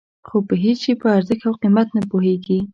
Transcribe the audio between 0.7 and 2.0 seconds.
شي په ارزښت او قیمت